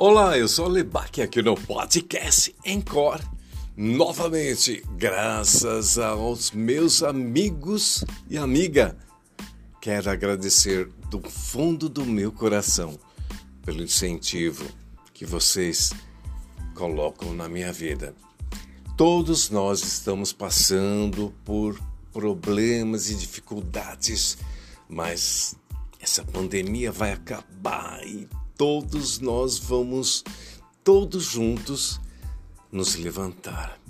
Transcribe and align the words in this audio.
Olá, 0.00 0.38
eu 0.38 0.46
sou 0.46 0.68
Lebac 0.68 1.20
aqui 1.20 1.42
no 1.42 1.56
podcast 1.56 2.54
Encore. 2.64 3.20
Novamente, 3.76 4.80
graças 4.96 5.98
aos 5.98 6.52
meus 6.52 7.02
amigos 7.02 8.04
e 8.30 8.38
amiga, 8.38 8.96
quero 9.80 10.08
agradecer 10.08 10.86
do 11.10 11.20
fundo 11.28 11.88
do 11.88 12.06
meu 12.06 12.30
coração 12.30 12.96
pelo 13.64 13.82
incentivo 13.82 14.64
que 15.12 15.26
vocês 15.26 15.92
colocam 16.76 17.34
na 17.34 17.48
minha 17.48 17.72
vida. 17.72 18.14
Todos 18.96 19.50
nós 19.50 19.82
estamos 19.82 20.32
passando 20.32 21.34
por 21.44 21.76
problemas 22.12 23.10
e 23.10 23.16
dificuldades, 23.16 24.38
mas 24.88 25.56
essa 25.98 26.22
pandemia 26.22 26.92
vai 26.92 27.10
acabar 27.10 28.00
e 28.06 28.28
todos 28.58 29.20
nós 29.20 29.56
vamos, 29.56 30.24
todos 30.82 31.22
juntos, 31.22 32.00
nos 32.72 32.96
levantar. 32.96 33.80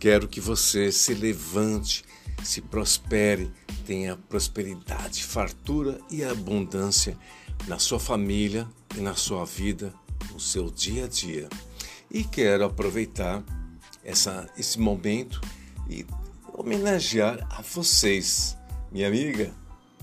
Quero 0.00 0.26
que 0.26 0.40
você 0.40 0.90
se 0.90 1.14
levante, 1.14 2.04
se 2.42 2.60
prospere, 2.60 3.48
tenha 3.86 4.16
prosperidade, 4.16 5.22
fartura 5.22 6.00
e 6.10 6.24
abundância 6.24 7.16
na 7.68 7.78
sua 7.78 8.00
família 8.00 8.68
e 8.96 9.00
na 9.00 9.14
sua 9.14 9.44
vida, 9.44 9.94
no 10.32 10.40
seu 10.40 10.68
dia 10.68 11.04
a 11.04 11.08
dia. 11.08 11.48
E 12.10 12.24
quero 12.24 12.64
aproveitar 12.64 13.44
essa, 14.02 14.50
esse 14.58 14.80
momento 14.80 15.40
e 15.88 16.04
homenagear 16.52 17.46
a 17.50 17.62
vocês, 17.62 18.56
minha 18.90 19.06
amiga 19.06 19.54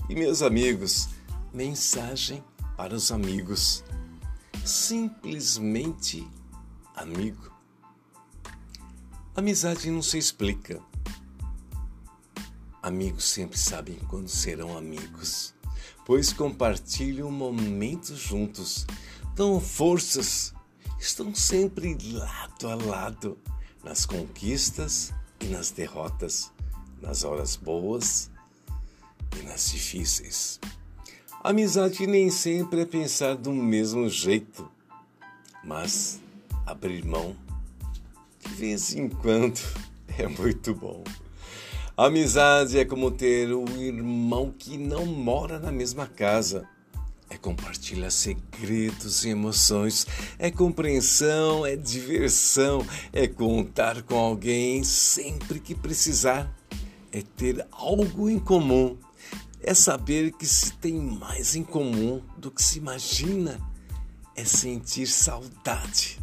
e 0.08 0.14
meus 0.14 0.40
amigos. 0.40 1.06
Mensagem 1.52 2.42
para 2.76 2.94
os 2.94 3.10
amigos 3.10 3.84
simplesmente 4.66 6.28
amigo. 6.94 7.52
Amizade 9.34 9.90
não 9.90 10.02
se 10.02 10.18
explica. 10.18 10.82
Amigos 12.82 13.24
sempre 13.24 13.58
sabem 13.58 13.96
quando 14.08 14.28
serão 14.28 14.76
amigos, 14.76 15.54
pois 16.04 16.32
compartilham 16.32 17.30
momentos 17.30 18.18
juntos, 18.18 18.86
dão 19.34 19.60
forças, 19.60 20.52
estão 20.98 21.34
sempre 21.34 21.96
lado 22.12 22.68
a 22.68 22.74
lado 22.74 23.38
nas 23.84 24.04
conquistas 24.04 25.12
e 25.40 25.46
nas 25.46 25.70
derrotas, 25.70 26.52
nas 27.00 27.24
horas 27.24 27.56
boas 27.56 28.30
e 29.38 29.42
nas 29.42 29.70
difíceis. 29.70 30.58
Amizade 31.42 32.06
nem 32.06 32.28
sempre 32.30 32.80
é 32.80 32.84
pensar 32.84 33.36
do 33.36 33.52
mesmo 33.52 34.08
jeito, 34.08 34.68
mas 35.62 36.20
abrir 36.66 37.04
mão 37.04 37.36
de 38.40 38.54
vez 38.54 38.94
em 38.94 39.08
quando 39.08 39.60
é 40.18 40.26
muito 40.26 40.74
bom. 40.74 41.04
Amizade 41.96 42.78
é 42.78 42.84
como 42.84 43.10
ter 43.10 43.54
um 43.54 43.64
irmão 43.80 44.52
que 44.58 44.76
não 44.76 45.06
mora 45.06 45.58
na 45.58 45.70
mesma 45.70 46.06
casa. 46.06 46.68
É 47.30 47.36
compartilhar 47.36 48.10
segredos 48.10 49.24
e 49.24 49.30
emoções, 49.30 50.06
é 50.38 50.50
compreensão, 50.50 51.66
é 51.66 51.74
diversão, 51.74 52.86
é 53.12 53.26
contar 53.26 54.02
com 54.02 54.16
alguém 54.16 54.84
sempre 54.84 55.58
que 55.58 55.74
precisar, 55.74 56.52
é 57.10 57.22
ter 57.36 57.66
algo 57.72 58.28
em 58.28 58.38
comum 58.38 58.96
é 59.66 59.74
saber 59.74 60.30
que 60.30 60.46
se 60.46 60.72
tem 60.74 60.94
mais 60.94 61.56
em 61.56 61.64
comum 61.64 62.22
do 62.38 62.52
que 62.52 62.62
se 62.62 62.78
imagina, 62.78 63.60
é 64.36 64.44
sentir 64.44 65.08
saudade, 65.08 66.20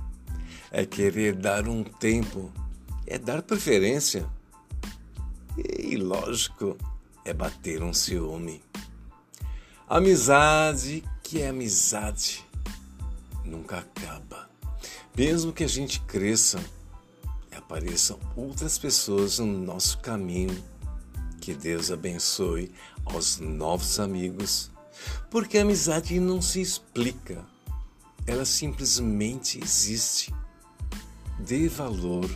é 0.72 0.86
querer 0.86 1.36
dar 1.36 1.68
um 1.68 1.84
tempo, 1.84 2.50
é 3.06 3.20
dar 3.20 3.42
preferência. 3.42 4.26
E, 5.58 5.98
lógico, 5.98 6.78
é 7.26 7.34
bater 7.34 7.84
um 7.84 7.94
ciúme. 7.94 8.64
Amizade 9.90 11.04
que 11.22 11.42
é 11.42 11.50
amizade 11.50 12.46
nunca 13.44 13.80
acaba. 13.80 14.50
Mesmo 15.18 15.52
que 15.52 15.66
a 15.66 15.70
gente 15.70 16.00
cresça 16.00 16.64
e 17.52 17.56
apareçam 17.56 18.18
outras 18.38 18.78
pessoas 18.78 19.38
no 19.40 19.46
nosso 19.46 19.98
caminho, 20.00 20.64
que 21.44 21.54
Deus 21.54 21.92
abençoe 21.92 22.74
aos 23.04 23.38
novos 23.38 24.00
amigos, 24.00 24.72
porque 25.30 25.58
a 25.58 25.62
amizade 25.62 26.18
não 26.18 26.42
se 26.42 26.62
explica, 26.62 27.46
ela 28.26 28.46
simplesmente 28.46 29.62
existe. 29.62 30.34
Dê 31.38 31.68
valor 31.68 32.30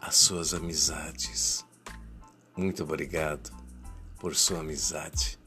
às 0.00 0.14
suas 0.14 0.54
amizades. 0.54 1.64
Muito 2.56 2.84
obrigado 2.84 3.50
por 4.20 4.36
sua 4.36 4.60
amizade. 4.60 5.40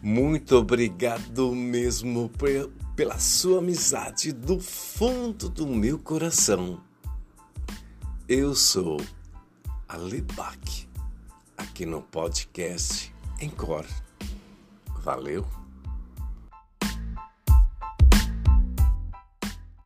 Muito 0.00 0.54
obrigado 0.54 1.52
mesmo 1.56 2.30
pela 2.94 3.18
sua 3.18 3.58
amizade 3.58 4.30
do 4.30 4.60
fundo 4.60 5.48
do 5.48 5.66
meu 5.66 5.98
coração. 5.98 6.80
Eu 8.28 8.54
sou 8.54 9.00
a 9.88 9.96
Lebac, 9.96 10.93
aqui 11.64 11.86
no 11.86 12.02
podcast 12.02 13.12
Encore. 13.40 13.88
Valeu! 15.02 15.63